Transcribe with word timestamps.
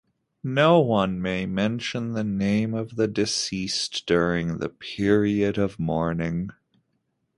No 0.43 0.79
one 0.79 1.21
may 1.21 1.45
mention 1.45 2.13
the 2.13 2.23
name 2.23 2.73
of 2.73 2.95
the 2.95 3.07
deceased 3.07 4.07
during 4.07 4.57
the 4.57 4.67
period 4.69 5.59
of 5.59 5.77
mourning. 5.77 6.49